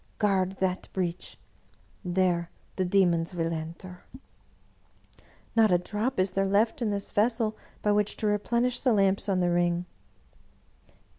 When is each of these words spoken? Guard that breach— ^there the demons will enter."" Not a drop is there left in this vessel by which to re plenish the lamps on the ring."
Guard 0.17 0.53
that 0.53 0.87
breach— 0.93 1.37
^there 2.17 2.47
the 2.75 2.85
demons 2.85 3.35
will 3.35 3.53
enter."" 3.53 4.03
Not 5.55 5.69
a 5.69 5.77
drop 5.77 6.19
is 6.19 6.31
there 6.31 6.47
left 6.47 6.81
in 6.81 6.89
this 6.89 7.11
vessel 7.11 7.55
by 7.83 7.91
which 7.91 8.17
to 8.17 8.25
re 8.25 8.39
plenish 8.39 8.79
the 8.81 8.93
lamps 8.93 9.29
on 9.29 9.41
the 9.41 9.51
ring." 9.51 9.85